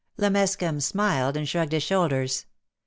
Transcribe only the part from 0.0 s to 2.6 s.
Le Mescam smiled, and shrugged his shoulders.